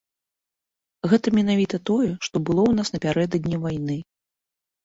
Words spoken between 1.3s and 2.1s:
менавіта тое,